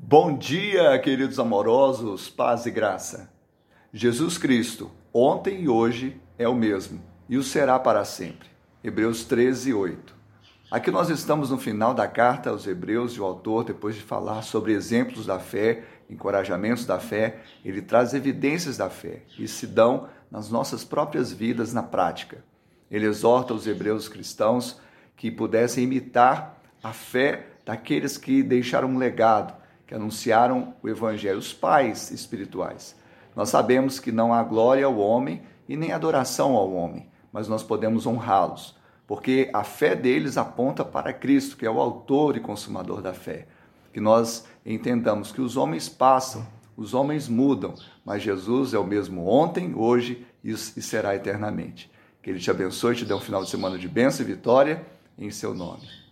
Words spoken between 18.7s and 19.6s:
da fé e